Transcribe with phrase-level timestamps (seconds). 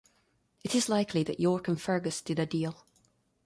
[0.63, 2.87] It is likely that York and Fergus did a deal.